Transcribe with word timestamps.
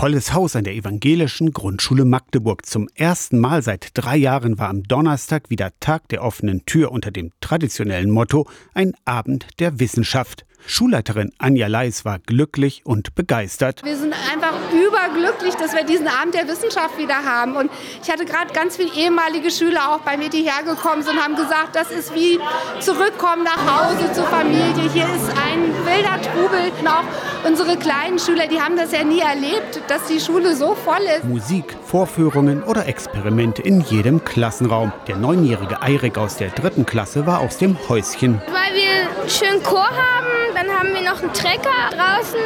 volles 0.00 0.32
Haus 0.32 0.56
an 0.56 0.64
der 0.64 0.72
evangelischen 0.72 1.52
Grundschule 1.52 2.06
Magdeburg. 2.06 2.64
Zum 2.64 2.88
ersten 2.94 3.38
Mal 3.38 3.60
seit 3.60 3.90
drei 3.92 4.16
Jahren 4.16 4.58
war 4.58 4.70
am 4.70 4.82
Donnerstag 4.82 5.50
wieder 5.50 5.72
Tag 5.78 6.08
der 6.08 6.24
offenen 6.24 6.64
Tür 6.64 6.90
unter 6.90 7.10
dem 7.10 7.32
traditionellen 7.42 8.10
Motto 8.10 8.48
Ein 8.72 8.94
Abend 9.04 9.46
der 9.58 9.78
Wissenschaft. 9.78 10.46
Schulleiterin 10.66 11.32
Anja 11.38 11.66
Leis 11.66 12.04
war 12.04 12.18
glücklich 12.18 12.82
und 12.84 13.14
begeistert. 13.14 13.84
Wir 13.84 13.96
sind 13.96 14.14
einfach 14.32 14.54
überglücklich, 14.72 15.54
dass 15.56 15.74
wir 15.74 15.84
diesen 15.84 16.08
Abend 16.08 16.34
der 16.34 16.48
Wissenschaft 16.48 16.98
wieder 16.98 17.24
haben. 17.24 17.56
Und 17.56 17.70
ich 18.02 18.10
hatte 18.10 18.24
gerade 18.24 18.52
ganz 18.52 18.76
viele 18.76 18.92
ehemalige 18.94 19.50
Schüler 19.50 19.92
auch 19.92 20.00
bei 20.00 20.16
mir, 20.16 20.30
die 20.30 20.42
hergekommen 20.42 21.02
sind 21.02 21.16
und 21.16 21.24
haben 21.24 21.36
gesagt, 21.36 21.74
das 21.76 21.90
ist 21.90 22.14
wie 22.14 22.38
zurückkommen 22.80 23.44
nach 23.44 23.90
Hause 23.90 24.12
zur 24.12 24.24
Familie. 24.24 24.90
Hier 24.92 25.04
ist 25.04 25.28
ein 25.30 25.62
wilder 25.84 26.20
Trubel. 26.22 26.72
Und 26.80 26.88
auch 26.88 27.04
unsere 27.46 27.76
kleinen 27.76 28.18
Schüler, 28.18 28.46
die 28.46 28.60
haben 28.60 28.76
das 28.76 28.92
ja 28.92 29.04
nie 29.04 29.20
erlebt, 29.20 29.82
dass 29.88 30.06
die 30.06 30.20
Schule 30.20 30.54
so 30.54 30.74
voll 30.74 31.02
ist. 31.16 31.24
Musik, 31.24 31.76
Vorführungen 31.84 32.62
oder 32.62 32.86
Experimente 32.86 33.62
in 33.62 33.80
jedem 33.80 34.24
Klassenraum. 34.24 34.92
Der 35.06 35.16
neunjährige 35.16 35.82
Eirik 35.82 36.18
aus 36.18 36.36
der 36.36 36.50
dritten 36.50 36.86
Klasse 36.86 37.26
war 37.26 37.40
aus 37.40 37.58
dem 37.58 37.76
Häuschen. 37.88 38.40
Weil 38.46 38.79
wir 39.22 39.30
schön 39.30 39.62
Chor 39.62 39.86
haben, 39.88 40.54
dann 40.54 40.68
haben 40.68 40.94
wir 40.94 41.02
noch 41.02 41.22
einen 41.22 41.32
Trecker 41.32 41.90
draußen. 41.90 42.40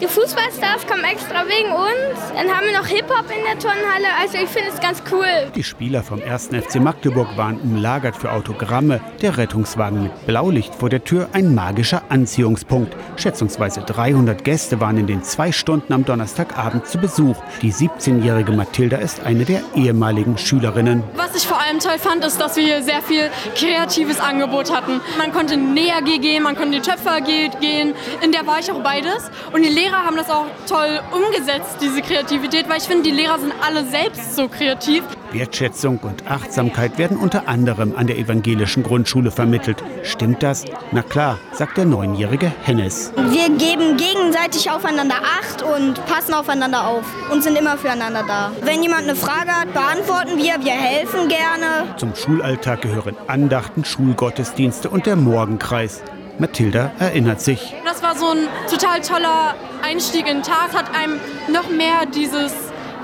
Die 0.00 0.06
Fußballstars 0.06 0.86
kommen 0.86 1.04
extra 1.04 1.44
wegen 1.46 1.72
uns. 1.72 2.20
Dann 2.34 2.48
haben 2.48 2.66
wir 2.66 2.78
noch 2.78 2.86
Hip-Hop 2.86 3.26
in 3.30 3.44
der 3.44 3.58
Turnhalle. 3.58 4.06
Also 4.20 4.38
ich 4.38 4.48
finde 4.48 4.70
es 4.72 4.80
ganz 4.80 5.02
cool. 5.12 5.50
Die 5.54 5.62
Spieler 5.62 6.02
vom 6.02 6.22
1. 6.22 6.48
FC 6.48 6.76
Magdeburg 6.76 7.36
waren 7.36 7.60
umlagert 7.60 8.16
für 8.16 8.32
Autogramme. 8.32 9.00
Der 9.20 9.36
Rettungswagen 9.36 10.04
mit 10.04 10.26
Blaulicht 10.26 10.74
vor 10.74 10.88
der 10.88 11.04
Tür 11.04 11.28
ein 11.32 11.54
magischer 11.54 12.02
Anziehungspunkt. 12.08 12.96
Schätzungsweise 13.16 13.80
300 13.80 14.42
Gäste 14.42 14.80
waren 14.80 14.96
in 14.96 15.06
den 15.06 15.22
zwei 15.22 15.52
Stunden 15.52 15.92
am 15.92 16.04
Donnerstagabend 16.04 16.86
zu 16.86 16.98
Besuch. 16.98 17.36
Die 17.60 17.72
17-jährige 17.72 18.52
Mathilda 18.52 18.96
ist 18.96 19.20
eine 19.24 19.44
der 19.44 19.62
ehemaligen 19.74 20.38
Schülerinnen. 20.38 21.02
Was 21.14 21.34
ich 21.34 21.46
vor 21.46 21.59
allem 21.70 21.80
toll 21.80 21.98
fand, 21.98 22.24
ist, 22.24 22.40
dass 22.40 22.56
wir 22.56 22.64
hier 22.64 22.82
sehr 22.82 23.00
viel 23.00 23.30
kreatives 23.54 24.20
Angebot 24.20 24.74
hatten. 24.74 25.00
Man 25.18 25.32
konnte 25.32 25.56
näher 25.56 26.02
gehen, 26.02 26.42
man 26.42 26.56
konnte 26.56 26.76
in 26.76 26.82
die 26.82 26.90
Töpfer 26.90 27.20
gehen. 27.20 27.94
In 28.22 28.32
der 28.32 28.46
war 28.46 28.58
ich 28.58 28.70
auch 28.72 28.82
beides. 28.82 29.30
Und 29.52 29.62
die 29.62 29.68
Lehrer 29.68 30.04
haben 30.04 30.16
das 30.16 30.30
auch 30.30 30.46
toll 30.68 31.00
umgesetzt, 31.12 31.76
diese 31.80 32.02
Kreativität, 32.02 32.68
weil 32.68 32.78
ich 32.78 32.84
finde, 32.84 33.04
die 33.04 33.12
Lehrer 33.12 33.38
sind 33.38 33.52
alle 33.64 33.84
selbst 33.84 34.34
so 34.34 34.48
kreativ. 34.48 35.04
Wertschätzung 35.32 35.98
und 35.98 36.30
Achtsamkeit 36.30 36.98
werden 36.98 37.16
unter 37.16 37.48
anderem 37.48 37.94
an 37.96 38.06
der 38.06 38.18
evangelischen 38.18 38.82
Grundschule 38.82 39.30
vermittelt. 39.30 39.82
Stimmt 40.02 40.42
das? 40.42 40.64
Na 40.92 41.02
klar, 41.02 41.38
sagt 41.52 41.76
der 41.76 41.84
neunjährige 41.84 42.52
Hennes. 42.62 43.12
Wir 43.16 43.48
geben 43.48 43.96
gegenseitig 43.96 44.70
aufeinander 44.70 45.16
Acht 45.40 45.62
und 45.62 46.04
passen 46.06 46.34
aufeinander 46.34 46.86
auf 46.86 47.04
und 47.30 47.42
sind 47.42 47.56
immer 47.56 47.76
füreinander 47.76 48.24
da. 48.26 48.52
Wenn 48.62 48.82
jemand 48.82 49.02
eine 49.02 49.16
Frage 49.16 49.50
hat, 49.50 49.72
beantworten 49.72 50.36
wir, 50.36 50.64
wir 50.64 50.72
helfen 50.72 51.28
gerne. 51.28 51.94
Zum 51.96 52.14
Schulalltag 52.14 52.82
gehören 52.82 53.16
Andachten, 53.26 53.84
Schulgottesdienste 53.84 54.90
und 54.90 55.06
der 55.06 55.16
Morgenkreis. 55.16 56.02
Mathilda 56.38 56.90
erinnert 56.98 57.40
sich. 57.40 57.74
Das 57.84 58.02
war 58.02 58.16
so 58.16 58.30
ein 58.30 58.48
total 58.70 59.02
toller 59.02 59.54
Einstieg 59.82 60.26
in 60.26 60.38
den 60.38 60.42
Tag, 60.42 60.72
hat 60.74 60.94
einem 60.94 61.20
noch 61.52 61.68
mehr 61.68 62.06
dieses 62.14 62.52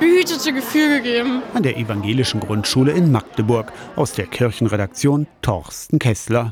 behütete 0.00 0.52
Gefühl 0.52 1.02
gegeben. 1.02 1.42
An 1.54 1.62
der 1.62 1.76
evangelischen 1.76 2.40
Grundschule 2.40 2.92
in 2.92 3.10
Magdeburg 3.10 3.72
aus 3.96 4.12
der 4.12 4.26
Kirchenredaktion 4.26 5.26
Torsten 5.42 5.98
Kessler. 5.98 6.44